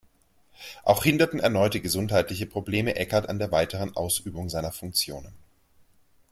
[0.83, 5.31] Auch hinderten erneute gesundheitliche Probleme Eckert an der weiteren Ausübung seiner Funktionen.